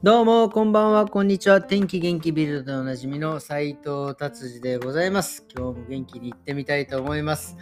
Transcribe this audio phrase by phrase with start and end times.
[0.00, 1.60] どうも、こんばんは、こんにちは。
[1.60, 5.44] 天気元気ビルドでおなじみの斉藤達治でございます。
[5.52, 7.56] 今日も元気に行ってみたいと思います。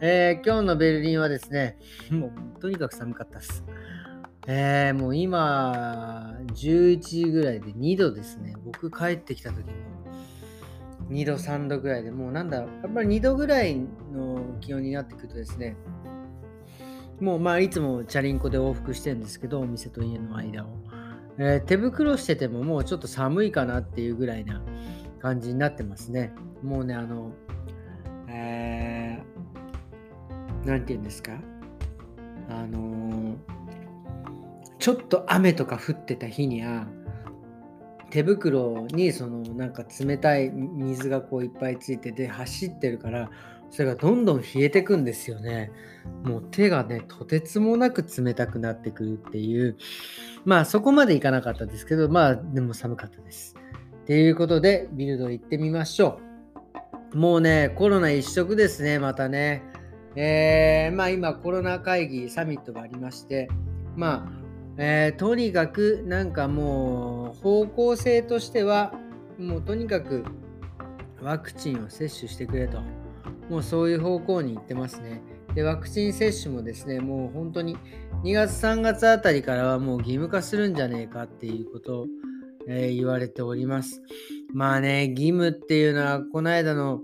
[0.00, 1.78] えー、今日のベルリンはですね、
[2.08, 3.64] もうとにかく寒かったです。
[4.46, 8.54] えー、もう今、11時ぐらいで2度ですね。
[8.64, 9.72] 僕帰ってきた時も
[11.08, 13.74] 2度、3度ぐらいで、もうなんだろう、やっぱり2度ぐらい
[14.14, 15.76] の気温になってくるとですね、
[17.18, 20.99] もうまあいつもチャリンコで往復してるんですけど、お店と家の間を。
[21.42, 24.60] えー、手袋しててももうちょっと寒いかなっていうぐらいな
[25.20, 26.34] 感じになってますね。
[26.62, 27.32] もうね、あの、
[28.28, 31.32] えー、なんて言うんですか？
[32.50, 33.36] あのー、
[34.78, 36.86] ちょっと雨とか降ってた日には、
[38.10, 43.30] 手袋にそのなんか冷たい水がこういっぱいついてて走ってるから
[43.70, 45.70] それがどんどん冷えてくんですよね。
[46.24, 49.76] もう手がねとてつもなく冷たくなってくるっていう
[50.44, 53.54] まあそこまでいかなかったですけどまあでも寒かったです。
[54.06, 56.20] ということでビルド行ってみましょ
[57.12, 57.16] う。
[57.16, 59.62] もうねコロナ一色ですねまたね。
[60.16, 63.48] えー、まあ今コロナ会議サミットがありまして
[63.94, 64.40] まあ
[64.76, 68.94] えー、とにかくなんかもう方向性としては
[69.38, 70.24] もうとにかく
[71.22, 72.80] ワクチンを接種してくれと
[73.50, 75.20] もうそういう方向に行ってますね。
[75.54, 77.76] でワクチン接種もですねもう本当に
[78.22, 82.06] 2月3月あたりからはもう義務化するんじゃねえかっていうことを、
[82.68, 84.00] えー、言われております。
[84.54, 87.00] まあね義務っていうのはこの間の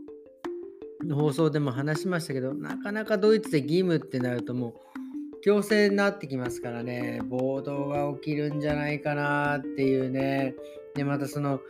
[1.12, 4.74] 放送でも話しましたけどなかなかドイツで義務ってなるともう
[5.46, 10.56] 強制になってきますからね、暴動が起きるんじゃないかなっていうね。
[10.96, 11.60] で、またその、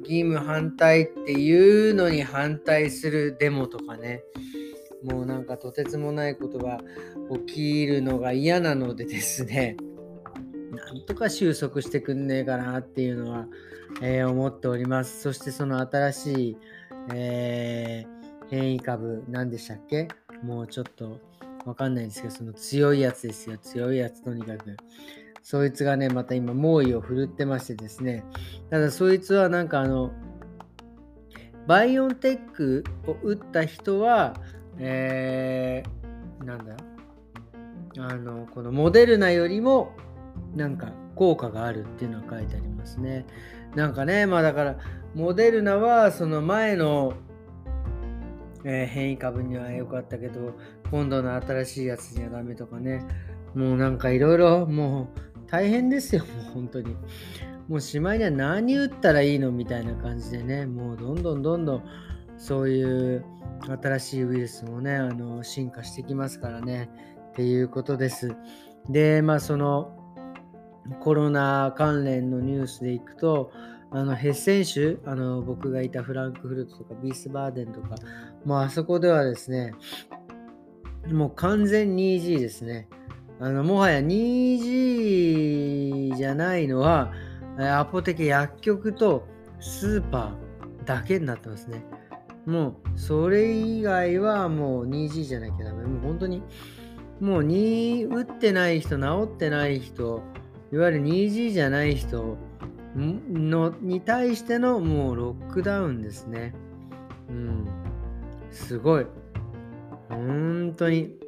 [0.00, 4.22] 義務反対っていうのに反対するデモとかね。
[5.04, 6.80] もうなんかとてつもないことが
[7.46, 9.76] 起きるのが嫌なのでですね、
[10.72, 13.46] なんとか収束してくんねえかなっていうのは、
[14.02, 15.20] えー、思っております。
[15.20, 16.56] そしてその新しい、
[17.14, 20.08] えー、変異株、何でしたっけ？
[20.42, 21.20] もうちょっと
[21.64, 23.58] わかんないんですけど、その強いやつですよ。
[23.58, 24.76] 強いやつとにかく。
[25.48, 28.24] そいつがね、また今猛威を振るってましてですね。
[28.68, 30.10] ただそいつはなんかあの、
[31.68, 34.34] バイオンテックを打った人は、
[34.78, 36.74] えー、なんだ？
[37.98, 39.92] あの、このモデルナよりも、
[40.56, 43.24] なんか効果があるっていうのが書いてありますね。
[43.76, 44.76] なんかね、まあだから、
[45.14, 47.12] モデルナはその前の
[48.64, 50.56] えー、変異株には良かったけど、
[50.90, 53.06] 今度の新しいやつにはダメとかね。
[53.54, 56.96] もうなんかいろいろもう大変ですよ、もう本当に。
[57.68, 61.82] もうしまいには何打ったらいいのみたいな感じでね、もうどんどんどんどん
[62.36, 63.24] そういう
[63.82, 66.90] 新しいウイルスもね、あの進化してきますからね、
[67.30, 68.36] っていうことです。
[68.88, 69.92] で、まあその
[71.00, 73.50] コロナ関連のニュースでいくと、
[73.90, 77.96] あのヘッセン州、あの僕がいたフランクフルトとかビースバーデンとか、
[78.44, 79.74] もうあそこではですね、
[81.10, 82.88] もう完全 2G ですね。
[83.38, 87.12] あのもはや 2G じゃないのは、
[87.58, 89.26] アポテケ薬局と
[89.60, 91.84] スーパーだけになってますね。
[92.46, 95.84] もうそれ以外はもう 2G じゃなきゃダメ。
[95.84, 96.42] もう本当に、
[97.20, 100.22] もう2打ってない人、治ってない人、
[100.72, 102.38] いわゆる 2G じゃない人、
[102.96, 106.54] のに対してのもうロックダウンですね。
[107.28, 107.68] うん。
[108.50, 109.06] すごい。
[110.08, 111.25] 本当に。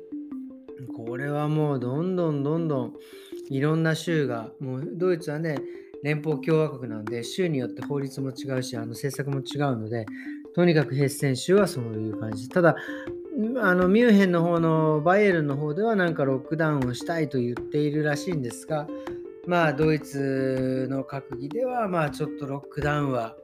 [0.86, 2.94] これはもうどんどんどんどん
[3.50, 5.58] いろんな州が、もうドイツはね、
[6.02, 10.06] 連邦共和国なので、州によって法律も違うし、あの政策も違うので、
[10.54, 12.48] とにかくヘッセン州はそういう感じ。
[12.48, 12.76] ただ、
[13.60, 18.88] あのミュンヘンの方のバイエルンの方ではなんかロックダウンをしたいと言っているらしいんですが、
[19.46, 23.36] まあ、ドイツの閣議では、まあ、ちょっとロックダウンは、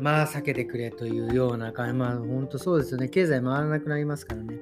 [0.00, 3.08] まあ、避けてくれというような感じ、まあ、本当そうですよね。
[3.08, 4.58] 経済回らなくなりますからね。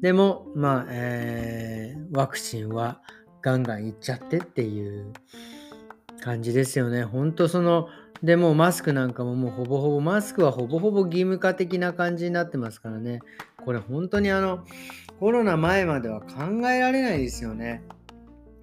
[0.00, 3.00] でも、まあ、えー、ワクチンは
[3.42, 5.12] ガンガンいっちゃってっていう
[6.20, 7.04] 感じですよね。
[7.04, 7.88] 本当その、
[8.22, 13.20] でもマスクなんかももうほぼほぼ、マスクはほぼほぼ義務化的な感じになってますからね。
[13.64, 14.64] これ本当にあの、
[15.20, 17.82] コロナ前までは考えられないですよね。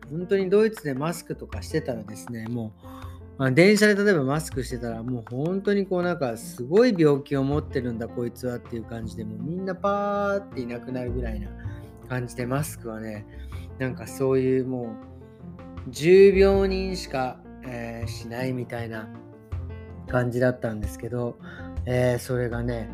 [0.09, 11.47] 本当にドイツでマスクとかしてたらですね、もう、まあ、電車で例えばマスクしてたら、もう本当にこうなんかすごい病気を持ってるんだこいつはっていう感じで、もうみんなパーっていなくなるぐらいな
[12.07, 13.25] 感じで、マスクはね、
[13.79, 14.95] なんかそういうも
[15.87, 19.07] う10病人しか、えー、しないみたいな
[20.07, 21.37] 感じだったんですけど、
[21.85, 22.87] えー、それがね、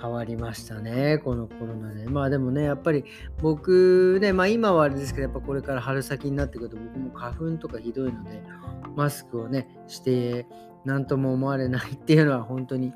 [0.00, 2.06] 変わりましたね、このコロナで。
[2.06, 3.04] まあでもね、やっぱり
[3.40, 8.42] 僕ね、まあ今はあれですけど、やっぱこれから春先になってくると僕も花粉とかひどいので、
[8.98, 10.48] マスクをね、して
[10.84, 12.92] 何とも思われないっていうのは本当に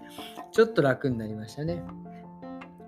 [0.51, 1.81] ちょっと楽になりましたね。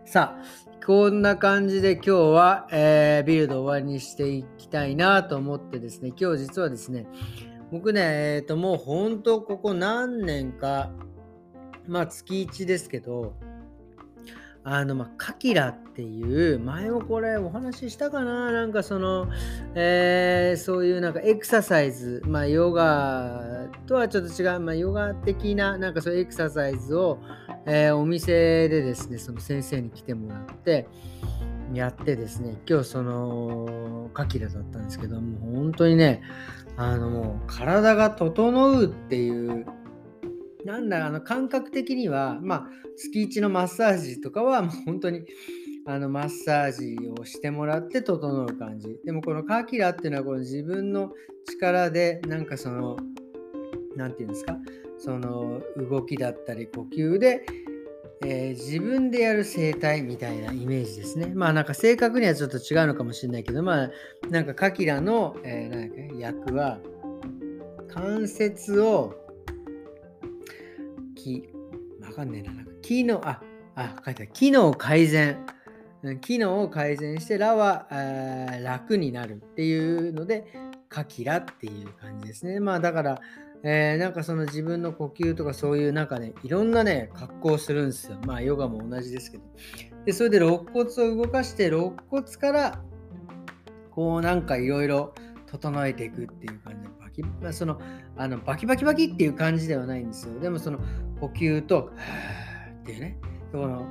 [0.05, 7.06] さあ、こんな感じで今日は、えー、ビルド終わりにしていきたいなと思ってですね、今日実はですね、
[7.70, 10.90] 僕ね、えっ、ー、ともう本当ここ何年か、
[11.87, 13.37] まあ月1ですけど、
[14.66, 18.50] あの、まあ、カキラっていう、前もこれお話ししたかな？
[18.50, 19.28] なんかその、
[19.75, 27.19] えー、そういうなんかエクササイズ、まあ、ヨガとはちょっと違う、まあ、ヨガ的な、なんかそういうエクササイズを、
[27.66, 30.88] えー、お店でですね、その先生に来てもらって、
[31.75, 36.22] やってですね、今日その、カキラだったんですけどもう、本当にね、
[36.76, 39.66] あのもう体が整うっていう
[40.64, 45.25] なんだあの感覚的には、まあ、月1のマッサージとかは、もう本当に
[45.87, 48.99] あのマッサージをしてもらって整う感じ。
[49.05, 51.12] でもこのカキラっていうのはこの自分の
[51.46, 52.96] 力で、なんかその、
[53.94, 54.56] なんていうんですか、
[54.99, 57.44] その動きだったり呼吸で、
[58.25, 61.32] えー、自分でやる生態みたいなイメージですね。
[61.34, 63.90] まあなんか正確にはちょっと違うのかもしれないけど、まあ
[64.31, 66.78] なんかカキラの、えー、なんか役は
[67.88, 69.24] 関節を
[71.25, 71.49] 機、
[72.03, 72.53] わかんねえな。
[72.53, 73.41] なんか機能、あ、
[73.75, 74.32] あ、書いてある。
[74.32, 75.38] 機能改善。
[76.21, 77.88] 機能を改善して、らは
[78.62, 80.44] 楽になるっていうので、
[80.91, 82.61] かきらっていう感じですね。
[82.61, 83.21] まあだから、
[83.62, 88.19] えー、なんかその自分の呼吸とかそういうなんかね、いろんなね、格好するんですよ。
[88.26, 89.44] まあヨガも同じですけど。
[90.05, 92.82] で、それで肋骨を動かして、肋骨から
[93.91, 95.15] こうなんかいろいろ
[95.47, 97.81] 整えていくっていう感じで、キ,、まあ、その
[98.16, 100.38] あのバキバキバキっていう感じではないんですよ。
[100.40, 100.78] でもその
[101.20, 101.90] 呼吸と、
[102.82, 103.19] っていうね、
[103.52, 103.87] この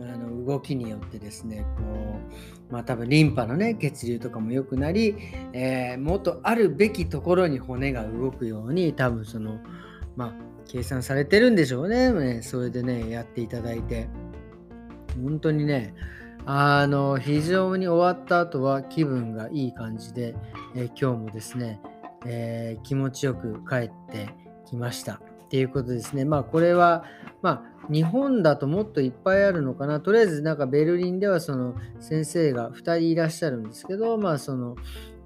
[0.00, 2.20] あの動きによってですね、こ
[2.70, 5.16] う、まあ多分リンパのね、血流とかも良くなり、
[5.52, 9.58] えー、もっとあるべきところに骨が動くように、多分その、
[10.16, 10.34] まあ、
[10.68, 12.12] 計算されてるんでしょうね。
[12.12, 14.08] ねそれでね、やっていただいて、
[15.20, 15.94] 本当にね、
[16.46, 20.36] あの、非常に終わった後は気分がいい感じで、
[20.76, 21.80] えー、今日もですね、
[22.26, 24.34] えー、気持ちよく帰って
[24.66, 25.20] きました。
[25.48, 26.24] っていうことですね。
[26.24, 27.04] まあこれは、
[27.40, 30.00] まあ日本だともっといっぱいあるのかな。
[30.00, 34.76] とりあえずなんかベルリンではその先生が2人いらっしゃるんですけど、まあその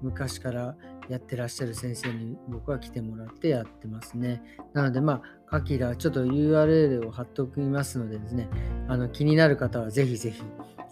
[0.01, 0.75] 昔から
[1.09, 4.41] やってらっしゃる先生に僕は来てもらってやってますね。
[4.73, 8.47] なのでまあカキラちょっと URL を貼っておきますのでですね、
[8.87, 10.41] あの気になる方はぜひぜひ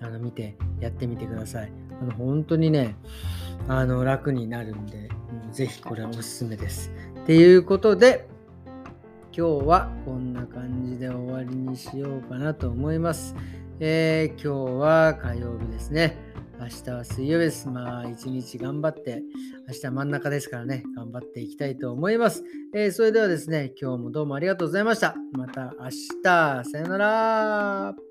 [0.01, 1.71] あの見てやってみてください。
[2.01, 2.97] あの本当にね、
[3.69, 5.09] あの楽になるんで、
[5.51, 6.91] ぜひこれはおすすめです。
[7.23, 8.27] っていうことで、
[9.35, 13.35] 今日はこんな感じで終わりにしようかなと思います。
[13.79, 16.17] えー、今日は火曜日ですね。
[16.59, 17.67] 明日は水曜日です。
[17.67, 19.23] まあ、一日頑張って、
[19.67, 22.43] 明日真ん中ですからね、頑張っていきたいと思います。
[22.75, 25.15] えー、それではですね、今日もどうもありがとうございました。
[25.31, 25.89] また明
[26.23, 28.10] 日、さよなら。